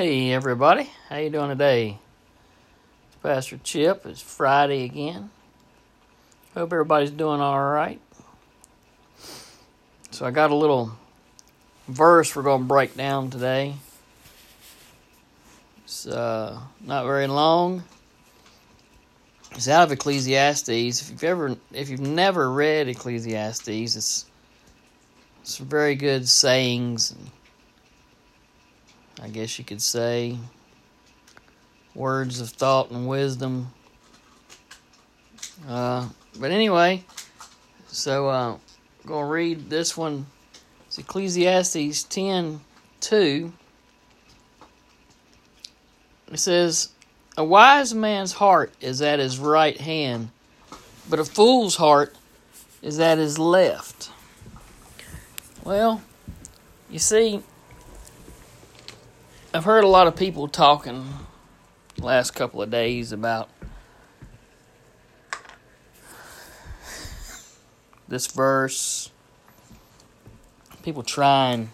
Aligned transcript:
Hey 0.00 0.32
everybody, 0.32 0.88
how 1.10 1.18
you 1.18 1.28
doing 1.28 1.50
today? 1.50 1.98
It's 3.08 3.16
Pastor 3.22 3.58
Chip. 3.62 4.06
It's 4.06 4.22
Friday 4.22 4.84
again. 4.84 5.28
Hope 6.54 6.72
everybody's 6.72 7.10
doing 7.10 7.42
all 7.42 7.62
right. 7.62 8.00
So 10.10 10.24
I 10.24 10.30
got 10.30 10.52
a 10.52 10.54
little 10.54 10.92
verse 11.86 12.34
we're 12.34 12.44
going 12.44 12.62
to 12.62 12.66
break 12.66 12.96
down 12.96 13.28
today. 13.28 13.74
It's 15.84 16.06
uh, 16.06 16.58
not 16.80 17.04
very 17.04 17.26
long. 17.26 17.84
It's 19.52 19.68
out 19.68 19.82
of 19.82 19.92
Ecclesiastes. 19.92 21.02
If 21.02 21.10
you've 21.10 21.24
ever, 21.24 21.56
if 21.74 21.90
you've 21.90 22.00
never 22.00 22.50
read 22.50 22.88
Ecclesiastes, 22.88 23.68
it's 23.68 24.24
some 25.42 25.66
very 25.66 25.94
good 25.94 26.26
sayings. 26.26 27.14
I 29.22 29.28
guess 29.28 29.58
you 29.58 29.64
could 29.64 29.82
say 29.82 30.38
words 31.94 32.40
of 32.40 32.48
thought 32.48 32.90
and 32.90 33.06
wisdom. 33.06 33.72
Uh, 35.68 36.08
but 36.38 36.50
anyway, 36.50 37.04
so 37.88 38.28
uh, 38.28 38.52
I'm 38.52 38.60
going 39.06 39.26
to 39.26 39.30
read 39.30 39.70
this 39.70 39.96
one. 39.96 40.26
It's 40.86 40.98
Ecclesiastes 40.98 42.04
10 42.04 42.60
2. 43.00 43.52
It 46.32 46.38
says, 46.38 46.90
A 47.36 47.44
wise 47.44 47.92
man's 47.92 48.32
heart 48.32 48.72
is 48.80 49.02
at 49.02 49.18
his 49.18 49.38
right 49.38 49.78
hand, 49.78 50.30
but 51.08 51.18
a 51.18 51.24
fool's 51.24 51.76
heart 51.76 52.14
is 52.82 52.98
at 53.00 53.18
his 53.18 53.38
left. 53.38 54.10
Well, 55.62 56.02
you 56.88 56.98
see, 56.98 57.42
I've 59.52 59.64
heard 59.64 59.82
a 59.82 59.88
lot 59.88 60.06
of 60.06 60.14
people 60.14 60.46
talking 60.46 61.08
last 61.98 62.36
couple 62.36 62.62
of 62.62 62.70
days 62.70 63.10
about 63.10 63.48
this 68.06 68.28
verse. 68.28 69.10
People 70.84 71.02
try 71.02 71.50
and 71.50 71.70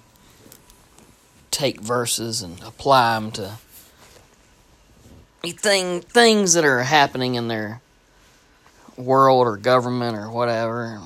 take 1.51 1.79
verses 1.83 2.41
and 2.41 2.63
apply 2.63 3.15
them 3.15 3.31
to 3.33 3.59
thing, 5.43 6.01
things 6.01 6.55
that 6.55 6.65
are 6.65 6.83
happening 6.83 7.35
in 7.35 7.49
their 7.49 7.83
world 8.97 9.47
or 9.47 9.59
government 9.59 10.17
or 10.17 10.31
whatever. 10.31 10.99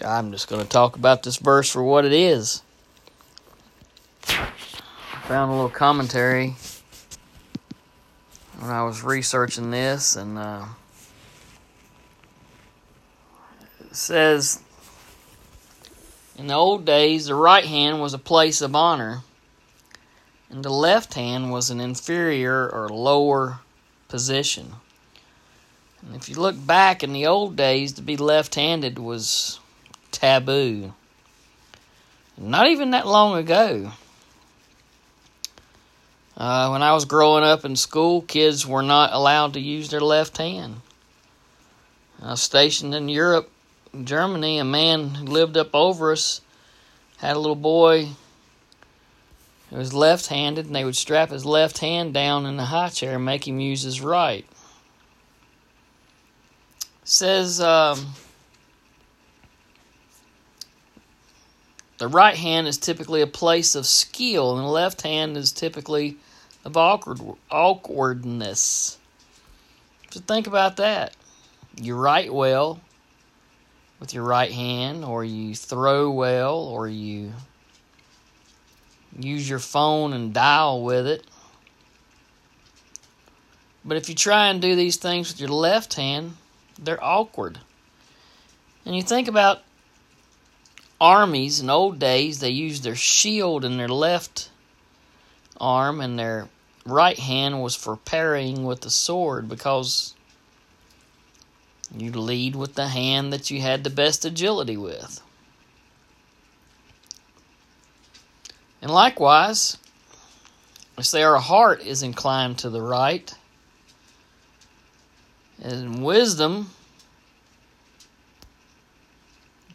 I'm 0.00 0.30
just 0.30 0.46
going 0.46 0.62
to 0.62 0.68
talk 0.68 0.94
about 0.94 1.24
this 1.24 1.38
verse 1.38 1.68
for 1.68 1.82
what 1.82 2.04
it 2.04 2.12
is. 2.12 2.62
Found 5.30 5.52
a 5.52 5.54
little 5.54 5.70
commentary 5.70 6.56
when 8.58 8.68
I 8.68 8.82
was 8.82 9.04
researching 9.04 9.70
this, 9.70 10.16
and 10.16 10.36
uh, 10.36 10.64
it 13.78 13.94
says 13.94 14.60
In 16.36 16.48
the 16.48 16.54
old 16.54 16.84
days, 16.84 17.26
the 17.26 17.36
right 17.36 17.64
hand 17.64 18.00
was 18.00 18.12
a 18.12 18.18
place 18.18 18.60
of 18.60 18.74
honor, 18.74 19.20
and 20.50 20.64
the 20.64 20.68
left 20.68 21.14
hand 21.14 21.52
was 21.52 21.70
an 21.70 21.80
inferior 21.80 22.68
or 22.68 22.88
lower 22.88 23.60
position. 24.08 24.72
And 26.02 26.16
if 26.16 26.28
you 26.28 26.34
look 26.34 26.56
back 26.66 27.04
in 27.04 27.12
the 27.12 27.28
old 27.28 27.54
days, 27.54 27.92
to 27.92 28.02
be 28.02 28.16
left 28.16 28.56
handed 28.56 28.98
was 28.98 29.60
taboo. 30.10 30.92
Not 32.36 32.66
even 32.66 32.90
that 32.90 33.06
long 33.06 33.38
ago. 33.38 33.92
Uh, 36.40 36.70
when 36.70 36.82
I 36.82 36.94
was 36.94 37.04
growing 37.04 37.44
up 37.44 37.66
in 37.66 37.76
school, 37.76 38.22
kids 38.22 38.66
were 38.66 38.82
not 38.82 39.12
allowed 39.12 39.52
to 39.52 39.60
use 39.60 39.90
their 39.90 40.00
left 40.00 40.38
hand. 40.38 40.80
I 42.22 42.30
was 42.30 42.40
stationed 42.40 42.94
in 42.94 43.10
Europe, 43.10 43.50
Germany. 44.04 44.56
A 44.56 44.64
man 44.64 45.16
who 45.16 45.26
lived 45.26 45.58
up 45.58 45.74
over 45.74 46.12
us 46.12 46.40
had 47.18 47.36
a 47.36 47.38
little 47.38 47.54
boy 47.54 48.08
who 49.68 49.76
was 49.76 49.92
left 49.92 50.28
handed, 50.28 50.64
and 50.64 50.74
they 50.74 50.82
would 50.82 50.96
strap 50.96 51.28
his 51.28 51.44
left 51.44 51.76
hand 51.76 52.14
down 52.14 52.46
in 52.46 52.56
the 52.56 52.64
high 52.64 52.88
chair 52.88 53.16
and 53.16 53.24
make 53.26 53.46
him 53.46 53.60
use 53.60 53.82
his 53.82 54.00
right. 54.00 54.46
Says, 57.04 57.60
um, 57.60 58.14
The 61.98 62.08
right 62.08 62.36
hand 62.36 62.66
is 62.66 62.78
typically 62.78 63.20
a 63.20 63.26
place 63.26 63.74
of 63.74 63.84
skill, 63.84 64.56
and 64.56 64.64
the 64.64 64.70
left 64.70 65.02
hand 65.02 65.36
is 65.36 65.52
typically 65.52 66.16
of 66.64 66.76
awkward 66.76 67.20
awkwardness. 67.50 68.98
So 70.10 70.20
think 70.20 70.46
about 70.46 70.76
that. 70.76 71.14
You 71.80 71.94
write 71.96 72.32
well 72.32 72.80
with 74.00 74.14
your 74.14 74.24
right 74.24 74.50
hand, 74.50 75.04
or 75.04 75.24
you 75.24 75.54
throw 75.54 76.10
well, 76.10 76.58
or 76.58 76.88
you 76.88 77.32
use 79.18 79.48
your 79.48 79.58
phone 79.58 80.12
and 80.12 80.32
dial 80.32 80.82
with 80.82 81.06
it. 81.06 81.24
But 83.84 83.96
if 83.96 84.08
you 84.08 84.14
try 84.14 84.48
and 84.48 84.60
do 84.60 84.76
these 84.76 84.96
things 84.96 85.30
with 85.30 85.40
your 85.40 85.50
left 85.50 85.94
hand, 85.94 86.36
they're 86.78 87.02
awkward. 87.02 87.58
And 88.84 88.96
you 88.96 89.02
think 89.02 89.28
about 89.28 89.62
armies 91.00 91.60
in 91.60 91.70
old 91.70 91.98
days, 91.98 92.40
they 92.40 92.50
used 92.50 92.82
their 92.82 92.96
shield 92.96 93.64
in 93.64 93.76
their 93.76 93.88
left 93.88 94.50
arm, 95.60 96.00
and 96.00 96.18
their 96.18 96.48
right 96.86 97.18
hand 97.18 97.62
was 97.62 97.76
for 97.76 97.96
parrying 97.96 98.64
with 98.64 98.80
the 98.80 98.90
sword 98.90 99.48
because 99.48 100.14
you 101.96 102.12
lead 102.12 102.56
with 102.56 102.74
the 102.74 102.88
hand 102.88 103.32
that 103.32 103.50
you 103.50 103.60
had 103.60 103.84
the 103.84 103.90
best 103.90 104.24
agility 104.24 104.76
with. 104.76 105.20
And 108.82 108.90
likewise, 108.90 109.76
if 110.96 111.14
our 111.14 111.38
heart 111.38 111.84
is 111.84 112.02
inclined 112.02 112.58
to 112.58 112.70
the 112.70 112.80
right, 112.80 113.34
and 115.62 116.02
wisdom, 116.02 116.70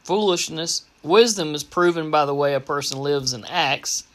foolishness, 0.03 0.85
wisdom 1.03 1.53
is 1.53 1.63
proven 1.63 2.09
by 2.09 2.25
the 2.25 2.33
way 2.33 2.55
a 2.55 2.59
person 2.59 2.99
lives 2.99 3.33
and 3.33 3.45
acts, 3.47 4.05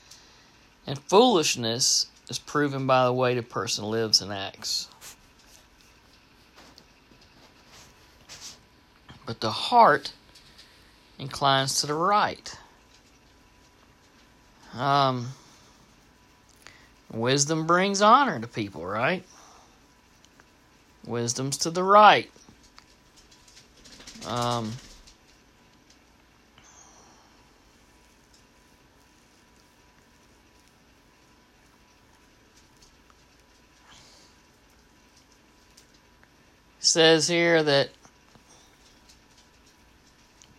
and 0.90 0.98
foolishness 0.98 2.06
is 2.28 2.40
proven 2.40 2.84
by 2.84 3.04
the 3.04 3.12
way 3.12 3.36
the 3.36 3.42
person 3.44 3.84
lives 3.84 4.20
and 4.20 4.32
acts. 4.32 4.88
But 9.24 9.38
the 9.38 9.52
heart 9.52 10.12
inclines 11.20 11.80
to 11.80 11.86
the 11.86 11.94
right. 11.94 12.58
Um, 14.74 15.28
wisdom 17.12 17.68
brings 17.68 18.02
honor 18.02 18.40
to 18.40 18.48
people, 18.48 18.84
right? 18.84 19.22
Wisdom's 21.06 21.56
to 21.58 21.70
the 21.70 21.84
right. 21.84 22.28
Um, 24.26 24.72
says 36.90 37.28
here 37.28 37.62
that 37.62 37.88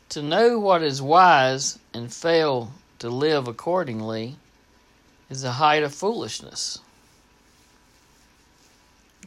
to 0.08 0.22
know 0.22 0.58
what 0.59 0.81
is 0.81 1.02
wise 1.02 1.78
and 1.94 2.14
fail 2.14 2.72
to 3.00 3.09
live 3.09 3.50
accordingly 3.50 4.38
is 5.30 5.42
the 5.42 5.51
height 5.51 5.83
of 5.83 5.94
foolishness. 5.94 6.80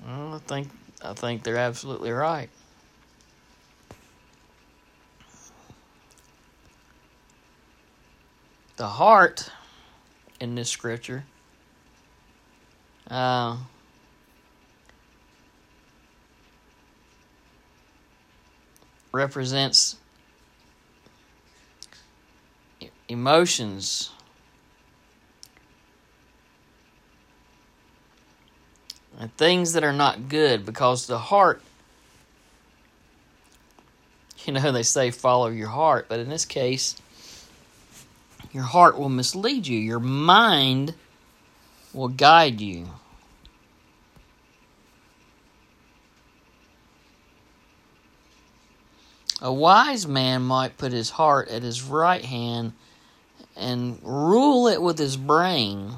Well, 0.07 0.35
I 0.35 0.39
think 0.39 0.71
I 1.03 1.13
think 1.13 1.43
they're 1.43 1.59
absolutely 1.59 2.11
right. 2.11 2.49
The 8.77 8.89
heart 8.89 9.51
in 10.41 10.55
this 10.55 10.71
scripture 10.71 11.25
uh, 13.11 13.57
represents 19.15 19.97
emotions 23.09 24.11
and 29.19 29.35
things 29.37 29.73
that 29.75 29.85
are 29.85 29.93
not 29.93 30.29
good 30.29 30.67
because 30.67 31.07
the 31.07 31.19
heart 31.19 31.63
you 34.45 34.53
know 34.53 34.73
they 34.73 34.83
say 34.83 35.11
follow 35.11 35.49
your 35.49 35.69
heart 35.69 36.07
but 36.09 36.19
in 36.19 36.29
this 36.29 36.45
case 36.45 36.97
Your 38.55 38.63
heart 38.63 38.97
will 38.97 39.09
mislead 39.09 39.67
you. 39.67 39.79
Your 39.81 39.99
mind 39.99 40.95
will 41.93 42.07
guide 42.07 42.61
you. 42.61 42.89
A 49.45 49.53
wise 49.53 50.07
man 50.07 50.41
might 50.41 50.79
put 50.79 50.93
his 50.93 51.11
heart 51.11 51.49
at 51.49 51.63
his 51.63 51.83
right 51.83 52.25
hand 52.25 52.73
and 53.55 54.01
rule 54.03 54.69
it 54.69 54.81
with 54.81 54.99
his 54.99 55.19
brain, 55.19 55.97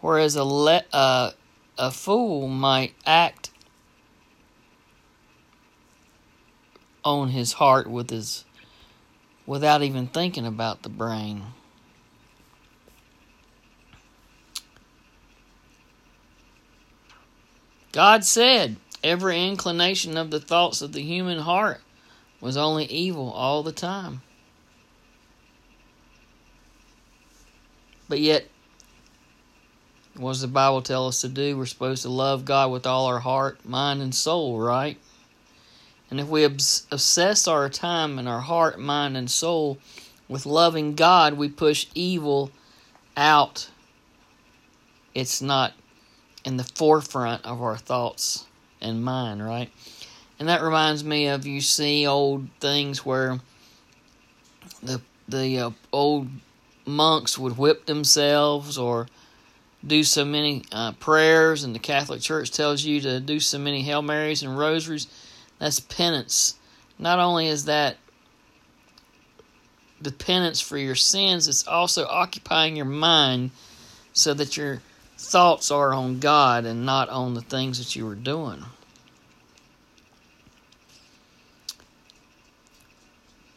whereas 0.00 0.34
a 0.34 0.42
le- 0.42 0.82
uh, 0.92 1.30
a 1.78 1.92
fool 1.92 2.48
might 2.48 2.94
act 3.06 3.50
on 7.04 7.28
his 7.28 7.52
heart 7.52 7.88
with 7.88 8.10
his 8.10 8.44
without 9.46 9.82
even 9.82 10.08
thinking 10.08 10.44
about 10.44 10.82
the 10.82 10.88
brain. 10.88 11.44
God 17.92 18.24
said, 18.24 18.78
Every 19.04 19.46
inclination 19.46 20.16
of 20.16 20.30
the 20.30 20.40
thoughts 20.40 20.82
of 20.82 20.92
the 20.92 21.02
human 21.02 21.38
heart 21.38 21.80
was 22.40 22.56
only 22.56 22.86
evil 22.86 23.30
all 23.30 23.62
the 23.62 23.72
time. 23.72 24.22
But 28.08 28.20
yet, 28.20 28.46
what 30.16 30.32
does 30.32 30.40
the 30.40 30.48
Bible 30.48 30.82
tell 30.82 31.08
us 31.08 31.20
to 31.20 31.28
do? 31.28 31.56
We're 31.56 31.66
supposed 31.66 32.02
to 32.02 32.08
love 32.08 32.44
God 32.44 32.70
with 32.70 32.86
all 32.86 33.06
our 33.06 33.20
heart, 33.20 33.64
mind, 33.64 34.00
and 34.00 34.14
soul, 34.14 34.58
right? 34.58 34.98
And 36.10 36.20
if 36.20 36.28
we 36.28 36.44
obsess 36.44 37.48
our 37.48 37.68
time 37.68 38.18
and 38.18 38.28
our 38.28 38.40
heart, 38.40 38.78
mind, 38.78 39.16
and 39.16 39.30
soul 39.30 39.78
with 40.28 40.46
loving 40.46 40.94
God, 40.94 41.34
we 41.34 41.48
push 41.48 41.86
evil 41.94 42.50
out. 43.16 43.68
It's 45.14 45.42
not 45.42 45.74
in 46.44 46.56
the 46.56 46.64
forefront 46.64 47.44
of 47.44 47.60
our 47.60 47.76
thoughts 47.76 48.45
and 48.80 49.04
mind, 49.04 49.44
right? 49.44 49.70
And 50.38 50.48
that 50.48 50.62
reminds 50.62 51.02
me 51.02 51.28
of 51.28 51.46
you 51.46 51.60
see 51.60 52.06
old 52.06 52.48
things 52.60 53.04
where 53.04 53.40
the 54.82 55.00
the 55.28 55.58
uh, 55.58 55.70
old 55.92 56.28
monks 56.84 57.38
would 57.38 57.58
whip 57.58 57.86
themselves 57.86 58.78
or 58.78 59.08
do 59.84 60.02
so 60.02 60.24
many 60.24 60.64
uh, 60.72 60.92
prayers, 60.92 61.64
and 61.64 61.74
the 61.74 61.78
Catholic 61.80 62.20
Church 62.20 62.50
tells 62.50 62.84
you 62.84 63.00
to 63.00 63.20
do 63.20 63.40
so 63.40 63.58
many 63.58 63.82
Hail 63.82 64.02
Marys 64.02 64.42
and 64.42 64.58
rosaries. 64.58 65.06
That's 65.58 65.80
penance. 65.80 66.56
Not 66.98 67.18
only 67.18 67.46
is 67.46 67.66
that 67.66 67.96
the 70.00 70.12
penance 70.12 70.60
for 70.60 70.78
your 70.78 70.94
sins, 70.94 71.48
it's 71.48 71.66
also 71.66 72.06
occupying 72.06 72.76
your 72.76 72.86
mind 72.86 73.50
so 74.12 74.34
that 74.34 74.56
your 74.56 74.80
thoughts 75.16 75.70
are 75.70 75.92
on 75.92 76.20
God 76.20 76.64
and 76.64 76.84
not 76.84 77.08
on 77.08 77.34
the 77.34 77.40
things 77.40 77.78
that 77.78 77.96
you 77.96 78.04
were 78.06 78.14
doing. 78.14 78.64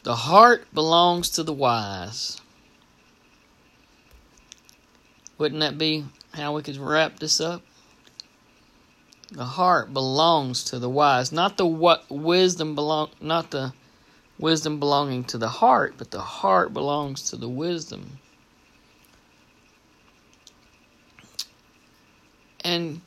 The 0.04 0.16
heart 0.16 0.74
belongs 0.74 1.30
to 1.32 1.44
the 1.44 1.54
wise. 1.54 2.40
Wouldn't 5.38 5.62
that 5.62 5.78
be 5.78 6.06
how 6.34 6.56
we 6.56 6.64
could 6.64 6.78
wrap 6.78 7.20
this 7.20 7.40
up? 7.40 7.62
The 9.32 9.46
heart 9.46 9.94
belongs 9.94 10.64
to 10.66 10.80
the 10.80 10.90
wise, 10.90 11.32
not 11.32 11.58
the 11.58 11.66
what 11.66 12.10
wisdom 12.10 12.74
belong, 12.74 13.10
not 13.22 13.52
the 13.52 13.74
wisdom 14.40 14.80
belonging 14.80 15.26
to 15.26 15.38
the 15.38 15.50
heart, 15.50 15.96
but 15.98 16.12
the 16.12 16.22
heart 16.22 16.74
belongs 16.74 17.30
to 17.30 17.36
the 17.36 17.50
wisdom. 17.50 18.20
And 22.69 23.01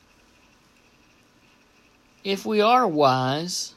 if 2.25 2.45
we 2.45 2.59
are 2.59 2.85
wise, 2.85 3.75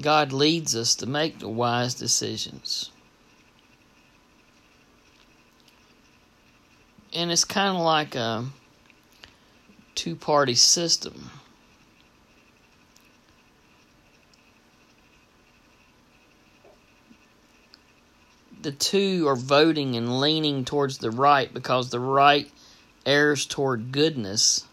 God 0.00 0.32
leads 0.32 0.76
us 0.76 0.94
to 0.94 1.06
make 1.06 1.40
the 1.40 1.48
wise 1.48 1.94
decisions. 1.94 2.92
And 7.12 7.32
it's 7.32 7.44
kind 7.44 7.76
of 7.76 7.82
like 7.82 8.14
a 8.14 8.46
two 9.96 10.14
party 10.14 10.54
system. 10.54 11.28
The 18.62 18.70
two 18.70 19.26
are 19.26 19.34
voting 19.34 19.96
and 19.96 20.20
leaning 20.20 20.64
towards 20.64 20.98
the 20.98 21.10
right 21.10 21.52
because 21.52 21.90
the 21.90 21.98
right 21.98 22.48
errs 23.06 23.46
toward 23.46 23.92
goodness. 23.92 24.66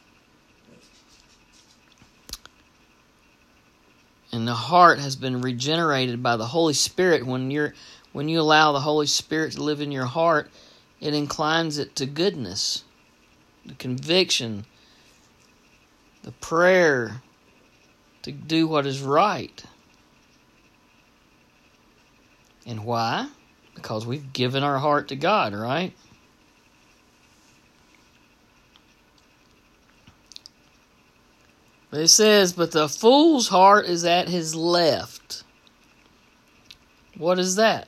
And 4.31 4.47
the 4.47 4.53
heart 4.53 4.99
has 4.99 5.15
been 5.15 5.41
regenerated 5.41 6.21
by 6.21 6.37
the 6.37 6.47
Holy 6.47 6.73
Spirit 6.73 7.25
when 7.25 7.49
you're 7.49 7.73
when 8.13 8.29
you 8.29 8.41
allow 8.41 8.71
the 8.71 8.79
Holy 8.79 9.05
Spirit 9.05 9.53
to 9.53 9.63
live 9.63 9.79
in 9.79 9.91
your 9.91 10.05
heart, 10.05 10.49
it 10.99 11.13
inclines 11.13 11.77
it 11.77 11.95
to 11.97 12.05
goodness, 12.05 12.83
the 13.65 13.75
conviction, 13.75 14.65
the 16.23 16.31
prayer 16.31 17.21
to 18.23 18.31
do 18.31 18.67
what 18.67 18.85
is 18.85 19.01
right. 19.01 19.63
And 22.65 22.83
why? 22.83 23.29
Because 23.75 24.05
we've 24.05 24.33
given 24.33 24.63
our 24.63 24.79
heart 24.79 25.07
to 25.09 25.15
God, 25.15 25.53
right? 25.53 25.93
But 31.89 32.01
it 32.01 32.07
says, 32.09 32.53
But 32.53 32.71
the 32.71 32.89
fool's 32.89 33.47
heart 33.47 33.85
is 33.85 34.03
at 34.03 34.29
his 34.29 34.55
left. 34.55 35.43
What 37.17 37.39
is 37.39 37.55
that? 37.55 37.87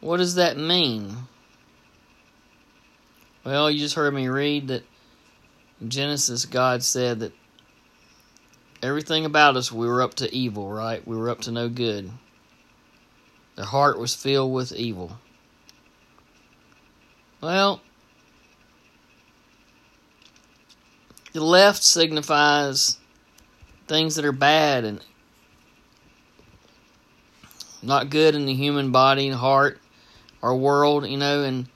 What 0.00 0.18
does 0.18 0.34
that 0.34 0.56
mean? 0.56 1.16
Well, 3.44 3.70
you 3.70 3.78
just 3.78 3.94
heard 3.94 4.14
me 4.14 4.28
read 4.28 4.68
that 4.68 4.84
Genesis, 5.86 6.46
God 6.46 6.82
said 6.82 7.20
that 7.20 7.32
everything 8.82 9.24
about 9.24 9.56
us, 9.56 9.70
we 9.70 9.86
were 9.86 10.02
up 10.02 10.14
to 10.14 10.34
evil, 10.34 10.70
right? 10.70 11.06
We 11.06 11.16
were 11.16 11.30
up 11.30 11.42
to 11.42 11.50
no 11.50 11.68
good. 11.68 12.10
Their 13.56 13.66
heart 13.66 13.98
was 13.98 14.14
filled 14.14 14.52
with 14.52 14.72
evil. 14.72 15.18
Well, 17.40 17.82
The 21.34 21.42
left 21.42 21.82
signifies 21.82 22.96
things 23.88 24.14
that 24.14 24.24
are 24.24 24.30
bad 24.30 24.84
and 24.84 25.00
not 27.82 28.08
good 28.08 28.36
in 28.36 28.46
the 28.46 28.54
human 28.54 28.92
body 28.92 29.26
and 29.26 29.36
heart 29.36 29.80
or 30.40 30.56
world, 30.56 31.08
you 31.08 31.16
know, 31.16 31.42
and 31.42 31.66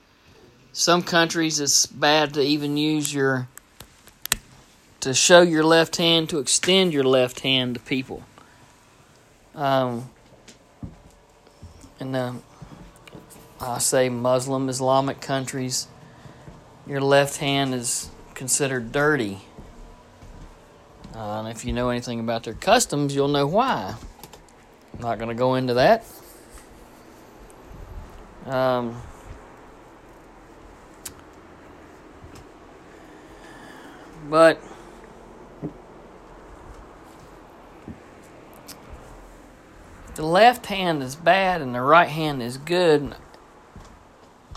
some 0.71 1.01
countries 1.03 1.59
it's 1.59 1.85
bad 1.85 2.35
to 2.35 2.41
even 2.41 2.77
use 2.77 3.13
your 3.13 3.49
to 5.01 5.13
show 5.13 5.41
your 5.41 5.65
left 5.65 5.97
hand 5.97 6.29
to 6.29 6.39
extend 6.39 6.93
your 6.93 7.03
left 7.03 7.41
hand 7.41 7.75
to 7.75 7.81
people. 7.81 8.23
Um, 9.55 10.09
in 11.99 12.13
the 12.13 12.35
I 13.59 13.79
say 13.79 14.07
Muslim 14.07 14.69
Islamic 14.69 15.19
countries, 15.19 15.89
your 16.87 17.01
left 17.01 17.39
hand 17.39 17.75
is 17.75 18.09
considered 18.35 18.93
dirty. 18.93 19.41
Uh, 21.19 21.39
and 21.39 21.49
if 21.49 21.65
you 21.65 21.73
know 21.73 21.89
anything 21.89 22.21
about 22.21 22.45
their 22.45 22.53
customs, 22.53 23.13
you'll 23.13 23.27
know 23.27 23.45
why. 23.45 23.93
I'm 24.93 25.01
not 25.01 25.17
going 25.17 25.27
to 25.27 25.35
go 25.35 25.55
into 25.55 25.73
that. 25.73 26.05
Um, 28.45 29.01
but 34.29 34.61
the 40.15 40.25
left 40.25 40.67
hand 40.67 41.03
is 41.03 41.17
bad 41.17 41.61
and 41.61 41.75
the 41.75 41.81
right 41.81 42.07
hand 42.07 42.41
is 42.41 42.57
good. 42.57 43.13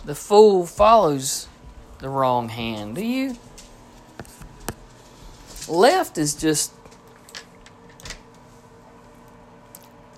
The 0.05 0.15
fool 0.15 0.65
follows 0.67 1.49
the 1.99 2.09
wrong 2.09 2.51
hand. 2.51 2.95
Do 2.95 3.05
you? 3.05 3.37
Left 5.69 6.19
is 6.19 6.35
just, 6.35 6.73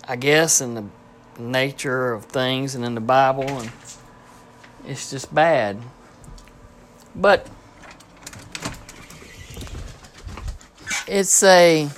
I 0.06 0.16
guess, 0.16 0.60
in 0.60 0.74
the 0.74 0.84
nature 1.38 2.12
of 2.12 2.26
things 2.26 2.74
and 2.74 2.84
in 2.84 2.94
the 2.94 3.00
Bible, 3.00 3.48
and 3.48 3.70
it's 4.86 5.10
just 5.10 5.34
bad. 5.34 5.80
But 7.14 7.48
it's 11.06 11.42
a 11.42 11.88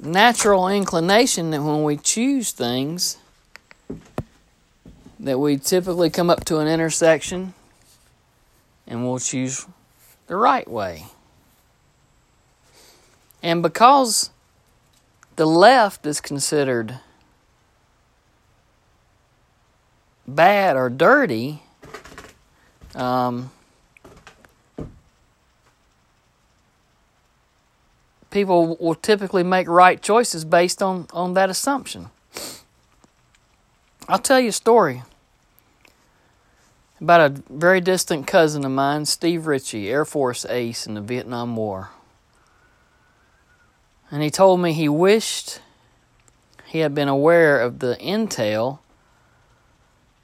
natural 0.00 0.68
inclination 0.68 1.50
that 1.50 1.62
when 1.62 1.82
we 1.82 1.96
choose 1.96 2.52
things, 2.52 3.18
that 5.20 5.38
we 5.38 5.56
typically 5.56 6.10
come 6.10 6.28
up 6.30 6.44
to 6.44 6.58
an 6.58 6.68
intersection 6.68 7.54
and 8.86 9.04
we'll 9.04 9.18
choose 9.18 9.66
the 10.26 10.36
right 10.36 10.68
way. 10.68 11.04
And 13.44 13.62
because 13.62 14.30
the 15.36 15.44
left 15.44 16.06
is 16.06 16.18
considered 16.22 16.98
bad 20.26 20.76
or 20.76 20.88
dirty, 20.88 21.62
um, 22.94 23.50
people 28.30 28.78
will 28.80 28.94
typically 28.94 29.42
make 29.42 29.68
right 29.68 30.00
choices 30.00 30.46
based 30.46 30.82
on, 30.82 31.06
on 31.12 31.34
that 31.34 31.50
assumption. 31.50 32.08
I'll 34.08 34.18
tell 34.18 34.40
you 34.40 34.48
a 34.48 34.52
story 34.52 35.02
about 36.98 37.20
a 37.20 37.42
very 37.50 37.82
distant 37.82 38.26
cousin 38.26 38.64
of 38.64 38.72
mine, 38.72 39.04
Steve 39.04 39.46
Ritchie, 39.46 39.90
Air 39.90 40.06
Force 40.06 40.46
ace 40.46 40.86
in 40.86 40.94
the 40.94 41.02
Vietnam 41.02 41.56
War. 41.56 41.90
And 44.10 44.22
he 44.22 44.30
told 44.30 44.60
me 44.60 44.72
he 44.72 44.88
wished 44.88 45.60
he 46.66 46.80
had 46.80 46.94
been 46.94 47.08
aware 47.08 47.60
of 47.60 47.78
the 47.78 47.96
intel 48.00 48.80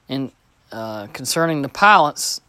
in 0.07 0.31
uh, 0.71 1.07
concerning 1.07 1.61
the 1.61 1.69
pilots. 1.69 2.41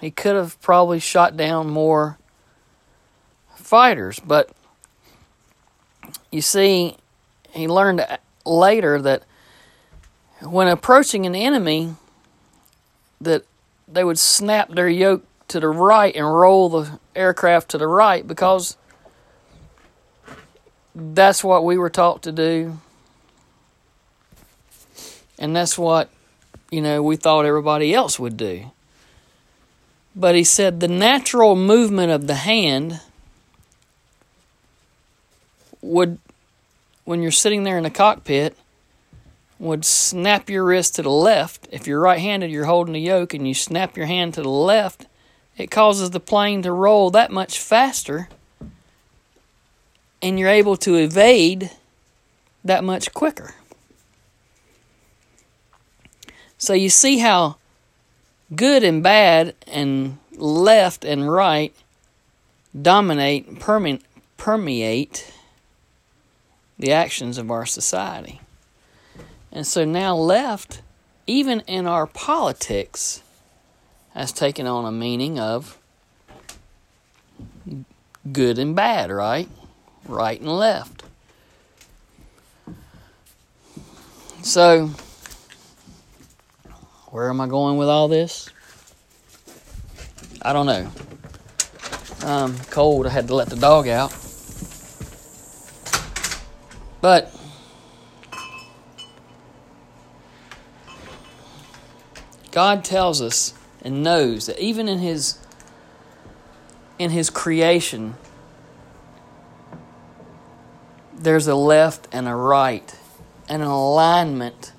He 0.00 0.10
could 0.10 0.36
have 0.36 0.60
probably 0.60 0.98
shot 0.98 1.36
down 1.36 1.70
more 1.70 2.18
fighters, 3.54 4.20
but 4.20 4.50
you 6.30 6.40
see, 6.40 6.96
he 7.52 7.68
learned 7.68 8.04
later 8.44 9.00
that 9.00 9.22
when 10.42 10.68
approaching 10.68 11.26
an 11.26 11.34
enemy, 11.34 11.94
that 13.20 13.44
they 13.86 14.04
would 14.04 14.18
snap 14.18 14.70
their 14.70 14.88
yoke 14.88 15.24
to 15.48 15.60
the 15.60 15.68
right 15.68 16.14
and 16.14 16.26
roll 16.26 16.68
the 16.68 16.98
aircraft 17.14 17.70
to 17.70 17.78
the 17.78 17.86
right 17.86 18.26
because 18.26 18.76
that's 20.94 21.42
what 21.42 21.64
we 21.64 21.76
were 21.76 21.90
taught 21.90 22.22
to 22.22 22.32
do. 22.32 22.78
And 25.38 25.54
that's 25.54 25.76
what, 25.76 26.10
you 26.70 26.80
know, 26.80 27.02
we 27.02 27.16
thought 27.16 27.44
everybody 27.44 27.92
else 27.92 28.18
would 28.18 28.36
do. 28.36 28.70
But 30.14 30.36
he 30.36 30.44
said 30.44 30.78
the 30.78 30.88
natural 30.88 31.56
movement 31.56 32.12
of 32.12 32.28
the 32.28 32.34
hand 32.34 33.00
would, 35.82 36.18
when 37.04 37.20
you're 37.20 37.32
sitting 37.32 37.64
there 37.64 37.76
in 37.76 37.82
the 37.82 37.90
cockpit, 37.90 38.56
would 39.58 39.84
snap 39.84 40.48
your 40.48 40.64
wrist 40.64 40.94
to 40.96 41.02
the 41.02 41.10
left. 41.10 41.66
If 41.72 41.86
you're 41.86 42.00
right 42.00 42.20
handed, 42.20 42.50
you're 42.50 42.66
holding 42.66 42.94
the 42.94 43.00
yoke 43.00 43.34
and 43.34 43.46
you 43.46 43.54
snap 43.54 43.96
your 43.96 44.06
hand 44.06 44.34
to 44.34 44.42
the 44.42 44.48
left, 44.48 45.06
it 45.56 45.70
causes 45.70 46.10
the 46.10 46.20
plane 46.20 46.62
to 46.62 46.72
roll 46.72 47.10
that 47.10 47.30
much 47.30 47.58
faster 47.58 48.28
and 50.24 50.40
you're 50.40 50.48
able 50.48 50.74
to 50.78 50.94
evade 50.94 51.70
that 52.64 52.82
much 52.82 53.12
quicker. 53.12 53.54
So 56.56 56.72
you 56.72 56.88
see 56.88 57.18
how 57.18 57.56
good 58.56 58.82
and 58.82 59.02
bad 59.02 59.54
and 59.66 60.16
left 60.32 61.04
and 61.04 61.30
right 61.30 61.74
dominate, 62.80 63.60
perme- 63.60 64.00
permeate 64.38 65.30
the 66.78 66.90
actions 66.90 67.36
of 67.36 67.50
our 67.50 67.66
society. 67.66 68.40
And 69.52 69.66
so 69.66 69.84
now, 69.84 70.16
left, 70.16 70.80
even 71.26 71.60
in 71.66 71.86
our 71.86 72.06
politics, 72.06 73.22
has 74.14 74.32
taken 74.32 74.66
on 74.66 74.86
a 74.86 74.92
meaning 74.92 75.38
of 75.38 75.78
good 78.32 78.58
and 78.58 78.74
bad, 78.74 79.10
right? 79.10 79.48
Right 80.06 80.40
and 80.40 80.50
left. 80.50 81.02
So, 84.42 84.90
where 87.06 87.30
am 87.30 87.40
I 87.40 87.46
going 87.46 87.78
with 87.78 87.88
all 87.88 88.08
this? 88.08 88.50
I 90.42 90.52
don't 90.52 90.66
know. 90.66 90.90
Um, 92.26 92.56
cold. 92.70 93.06
I 93.06 93.10
had 93.10 93.28
to 93.28 93.34
let 93.34 93.48
the 93.48 93.56
dog 93.56 93.88
out. 93.88 94.14
But 97.00 97.34
God 102.50 102.84
tells 102.84 103.20
us 103.20 103.52
and 103.82 104.02
knows 104.02 104.46
that 104.46 104.58
even 104.58 104.88
in 104.88 104.98
his 104.98 105.38
in 106.98 107.10
his 107.10 107.28
creation 107.28 108.14
there's 111.24 111.46
a 111.46 111.54
left 111.54 112.06
and 112.12 112.28
a 112.28 112.34
right 112.34 112.98
an 113.48 113.60
alignment 113.60 114.72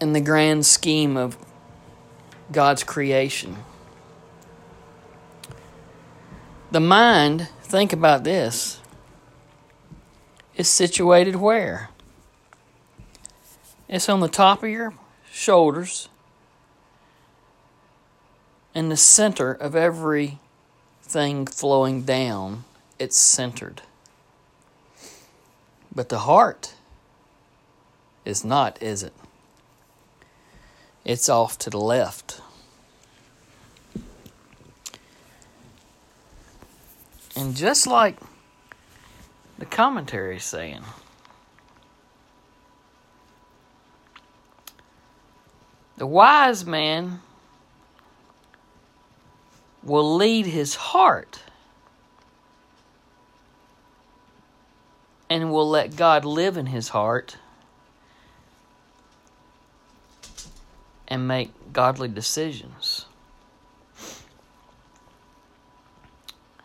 in 0.00 0.12
the 0.12 0.20
grand 0.20 0.66
scheme 0.66 1.16
of 1.16 1.36
God's 2.50 2.84
creation. 2.84 3.56
The 6.70 6.80
mind, 6.80 7.48
think 7.62 7.92
about 7.92 8.24
this, 8.24 8.80
is 10.56 10.68
situated 10.68 11.36
where? 11.36 11.90
It's 13.88 14.08
on 14.08 14.20
the 14.20 14.28
top 14.28 14.62
of 14.62 14.68
your 14.68 14.92
shoulders 15.30 16.08
in 18.74 18.88
the 18.88 18.96
center 18.96 19.52
of 19.52 19.76
everything 21.14 21.46
flowing 21.46 22.02
down. 22.02 22.64
It's 22.98 23.18
centered. 23.18 23.82
But 25.94 26.08
the 26.08 26.20
heart 26.20 26.74
is 28.24 28.44
not, 28.46 28.82
is 28.82 29.02
it? 29.02 29.12
It's 31.04 31.28
off 31.28 31.58
to 31.58 31.70
the 31.70 31.78
left. 31.78 32.40
And 37.36 37.54
just 37.54 37.86
like 37.86 38.16
the 39.58 39.66
commentary 39.66 40.36
is 40.36 40.44
saying, 40.44 40.82
The 45.98 46.06
wise 46.06 46.64
man 46.64 47.20
will 49.82 50.16
lead 50.16 50.46
his 50.46 50.74
heart 50.74 51.40
and 55.28 55.50
will 55.50 55.68
let 55.68 55.96
God 55.96 56.24
live 56.24 56.56
in 56.56 56.66
his 56.66 56.90
heart 56.90 57.36
and 61.08 61.26
make 61.26 61.50
godly 61.72 62.08
decisions. 62.08 63.06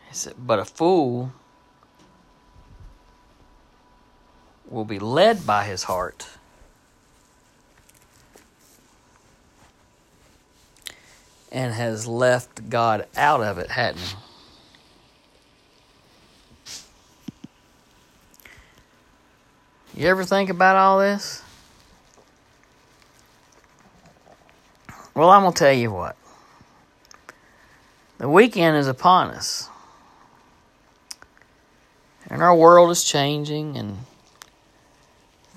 He 0.08 0.14
said, 0.14 0.34
but 0.38 0.58
a 0.58 0.64
fool 0.64 1.32
will 4.68 4.84
be 4.84 4.98
led 4.98 5.46
by 5.46 5.64
his 5.64 5.84
heart 5.84 6.28
and 11.50 11.72
has 11.72 12.06
left 12.06 12.68
God 12.68 13.06
out 13.16 13.40
of 13.40 13.58
it, 13.58 13.70
hadn't 13.70 14.00
he? 14.00 14.16
You 20.02 20.08
ever 20.08 20.24
think 20.24 20.48
about 20.50 20.76
all 20.76 21.00
this? 21.00 21.42
Well, 25.14 25.30
I'm 25.30 25.42
going 25.42 25.52
to 25.52 25.58
tell 25.58 25.72
you 25.72 25.90
what. 25.90 26.14
The 28.18 28.28
weekend 28.28 28.76
is 28.76 28.86
upon 28.86 29.30
us. 29.30 29.68
And 32.30 32.42
our 32.42 32.54
world 32.54 32.90
is 32.90 33.02
changing 33.02 33.76
and 33.76 33.98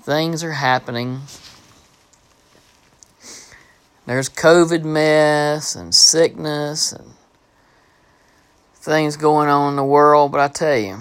things 0.02 0.42
are 0.42 0.52
happening. 0.52 1.20
There's 4.04 4.28
COVID 4.28 4.82
mess 4.82 5.76
and 5.76 5.94
sickness 5.94 6.92
and 6.92 7.12
things 8.74 9.16
going 9.16 9.48
on 9.48 9.70
in 9.70 9.76
the 9.76 9.84
world, 9.84 10.32
but 10.32 10.40
I 10.40 10.48
tell 10.48 10.76
you, 10.76 10.98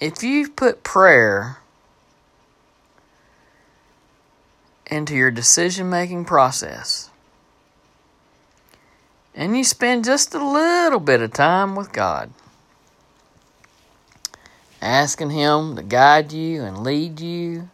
if 0.00 0.24
you 0.24 0.48
put 0.48 0.82
prayer 0.82 1.58
into 4.86 5.14
your 5.14 5.30
decision 5.30 5.88
making 5.88 6.24
process, 6.24 7.10
and 9.36 9.56
you 9.56 9.62
spend 9.62 10.04
just 10.04 10.34
a 10.34 10.44
little 10.44 10.98
bit 10.98 11.20
of 11.20 11.32
time 11.32 11.76
with 11.76 11.92
God, 11.92 12.30
asking 14.82 15.30
Him 15.30 15.76
to 15.76 15.82
guide 15.84 16.32
you 16.32 16.64
and 16.64 16.82
lead 16.82 17.20
you, 17.20 17.68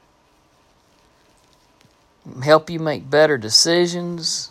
help 2.42 2.70
you 2.70 2.78
make 2.78 3.10
better 3.10 3.36
decisions. 3.36 4.50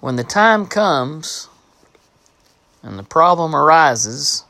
When 0.00 0.16
the 0.16 0.24
time 0.24 0.66
comes 0.66 1.48
and 2.82 2.98
the 2.98 3.04
problem 3.04 3.54
arises, 3.54 4.44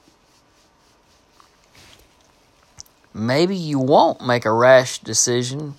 maybe 3.12 3.54
you 3.54 3.78
won't 3.78 4.26
make 4.26 4.46
a 4.46 4.52
rash 4.52 4.99
decision 4.99 5.75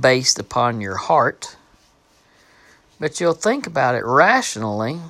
based 0.00 0.38
upon 0.38 0.80
your 0.80 0.96
heart, 0.96 1.56
but 2.98 3.20
you'll 3.20 3.34
think 3.34 3.66
about 3.66 3.94
it 3.94 4.04
rationally 4.04 5.00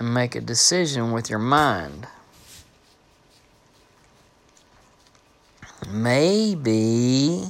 and 0.00 0.14
make 0.14 0.34
a 0.34 0.40
decision 0.40 1.12
with 1.12 1.30
your 1.30 1.38
mind. 1.38 2.08
Maybe 5.90 7.44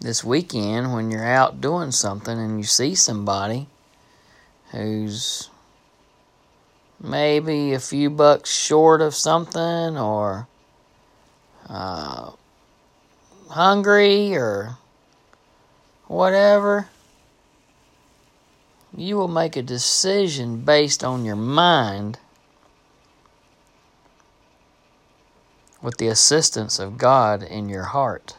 this 0.00 0.24
weekend 0.24 0.92
when 0.92 1.10
you're 1.10 1.24
out 1.24 1.60
doing 1.60 1.92
something 1.92 2.36
and 2.36 2.58
you 2.58 2.64
see 2.64 2.96
somebody 2.96 3.68
who's 4.72 5.50
maybe 7.00 7.74
a 7.74 7.78
few 7.78 8.10
bucks 8.10 8.50
short 8.52 9.00
of 9.00 9.14
something 9.14 9.96
or 9.96 10.48
uh, 11.68 12.32
hungry 13.50 14.34
or 14.34 14.78
whatever, 16.08 16.88
you 18.96 19.16
will 19.16 19.28
make 19.28 19.56
a 19.56 19.62
decision 19.62 20.62
based 20.62 21.04
on 21.04 21.24
your 21.24 21.36
mind 21.36 22.18
with 25.80 25.96
the 25.98 26.08
assistance 26.08 26.78
of 26.78 26.98
God 26.98 27.42
in 27.42 27.68
your 27.68 27.84
heart. 27.84 28.36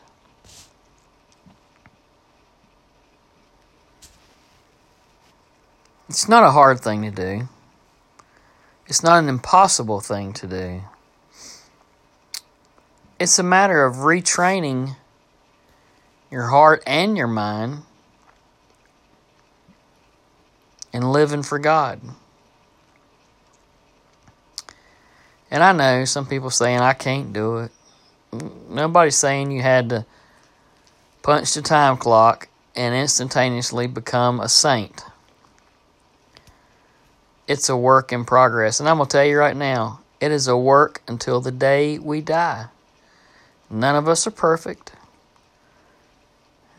It's 6.09 6.27
not 6.27 6.43
a 6.43 6.51
hard 6.51 6.79
thing 6.79 7.03
to 7.03 7.11
do. 7.11 7.47
It's 8.87 9.03
not 9.03 9.19
an 9.19 9.29
impossible 9.29 10.01
thing 10.01 10.33
to 10.33 10.47
do. 10.47 10.81
It's 13.19 13.37
a 13.37 13.43
matter 13.43 13.85
of 13.85 13.97
retraining 13.97 14.95
your 16.31 16.47
heart 16.47 16.81
and 16.87 17.15
your 17.15 17.27
mind 17.27 17.83
and 20.91 21.11
living 21.11 21.43
for 21.43 21.59
God. 21.59 22.01
And 25.51 25.63
I 25.63 25.71
know 25.71 26.05
some 26.05 26.25
people 26.25 26.49
saying 26.49 26.79
I 26.79 26.93
can't 26.93 27.33
do 27.33 27.57
it. 27.59 27.71
Nobody's 28.69 29.17
saying 29.17 29.51
you 29.51 29.61
had 29.61 29.89
to 29.89 30.05
punch 31.23 31.53
the 31.53 31.61
time 31.61 31.97
clock 31.97 32.47
and 32.75 32.93
instantaneously 32.93 33.87
become 33.87 34.39
a 34.39 34.47
saint 34.47 35.03
it's 37.49 37.67
a 37.67 37.75
work 37.75 38.13
in 38.13 38.23
progress. 38.23 38.79
And 38.79 38.87
I'm 38.87 38.97
going 38.97 39.09
to 39.09 39.11
tell 39.11 39.25
you 39.25 39.37
right 39.39 39.55
now, 39.55 40.01
it 40.21 40.31
is 40.31 40.47
a 40.47 40.55
work 40.55 41.01
until 41.07 41.41
the 41.41 41.51
day 41.51 41.97
we 41.97 42.21
die. 42.21 42.67
None 43.71 43.95
of 43.95 44.07
us 44.07 44.27
are 44.27 44.31
perfect. 44.31 44.91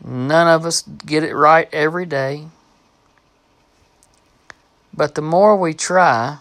None 0.03 0.47
of 0.47 0.65
us 0.65 0.81
get 0.81 1.23
it 1.23 1.35
right 1.35 1.67
every 1.73 2.05
day. 2.05 2.47
But 4.93 5.15
the 5.15 5.21
more 5.21 5.57
we 5.57 5.73
try, 5.73 6.37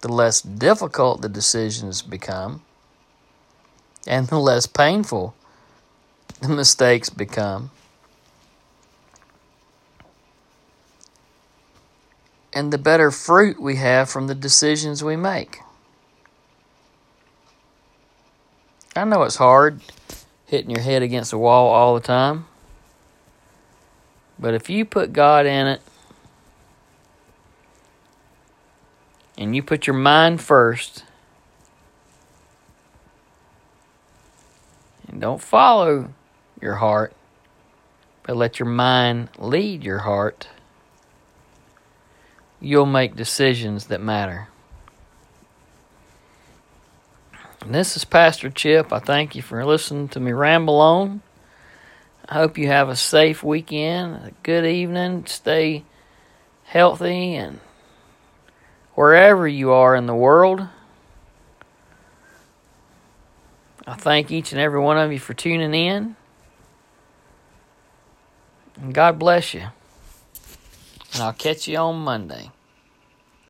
the 0.00 0.08
less 0.08 0.40
difficult 0.40 1.22
the 1.22 1.28
decisions 1.28 2.02
become, 2.02 2.62
and 4.06 4.28
the 4.28 4.38
less 4.38 4.66
painful 4.66 5.34
the 6.40 6.48
mistakes 6.48 7.10
become. 7.10 7.70
and 12.58 12.72
the 12.72 12.78
better 12.78 13.12
fruit 13.12 13.60
we 13.60 13.76
have 13.76 14.10
from 14.10 14.26
the 14.26 14.34
decisions 14.34 15.04
we 15.04 15.14
make. 15.14 15.60
I 18.96 19.04
know 19.04 19.22
it's 19.22 19.36
hard 19.36 19.80
hitting 20.46 20.70
your 20.70 20.80
head 20.80 21.02
against 21.02 21.30
the 21.30 21.38
wall 21.38 21.68
all 21.68 21.94
the 21.94 22.00
time. 22.00 22.46
But 24.40 24.54
if 24.54 24.68
you 24.68 24.84
put 24.84 25.12
God 25.12 25.46
in 25.46 25.68
it 25.68 25.82
and 29.38 29.56
you 29.56 29.62
put 29.62 29.86
your 29.86 29.96
mind 29.96 30.42
first 30.42 31.04
and 35.08 35.18
don't 35.18 35.40
follow 35.40 36.10
your 36.60 36.74
heart, 36.74 37.14
but 38.24 38.36
let 38.36 38.58
your 38.58 38.68
mind 38.68 39.30
lead 39.38 39.82
your 39.82 40.00
heart 40.00 40.48
you'll 42.60 42.86
make 42.86 43.14
decisions 43.16 43.86
that 43.86 44.00
matter. 44.00 44.48
And 47.60 47.74
this 47.74 47.96
is 47.96 48.04
Pastor 48.04 48.50
Chip. 48.50 48.92
I 48.92 48.98
thank 48.98 49.34
you 49.34 49.42
for 49.42 49.64
listening 49.64 50.08
to 50.10 50.20
me 50.20 50.32
ramble 50.32 50.80
on. 50.80 51.22
I 52.28 52.34
hope 52.34 52.58
you 52.58 52.66
have 52.68 52.88
a 52.88 52.96
safe 52.96 53.42
weekend, 53.42 54.14
a 54.14 54.32
good 54.42 54.66
evening, 54.66 55.26
stay 55.26 55.84
healthy, 56.64 57.34
and 57.34 57.60
wherever 58.98 59.46
you 59.46 59.70
are 59.70 59.94
in 59.94 60.06
the 60.06 60.14
world. 60.14 60.66
I 63.86 63.94
thank 63.94 64.32
each 64.32 64.50
and 64.50 64.60
every 64.60 64.80
one 64.80 64.98
of 64.98 65.12
you 65.12 65.20
for 65.20 65.34
tuning 65.34 65.72
in. 65.72 66.16
And 68.74 68.92
God 68.92 69.16
bless 69.16 69.54
you. 69.54 69.68
And 71.12 71.22
I'll 71.22 71.32
catch 71.32 71.68
you 71.68 71.76
on 71.76 72.00
Monday. 72.00 72.50